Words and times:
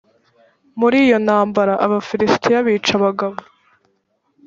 muri 0.79 0.97
iyo 1.05 1.17
ntambara 1.25 1.73
abafilisitiya 1.85 2.59
bica 2.65 2.93
abagabo 2.99 3.37